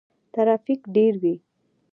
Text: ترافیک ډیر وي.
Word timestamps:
ترافیک 0.33 0.81
ډیر 0.95 1.13
وي. 1.21 1.35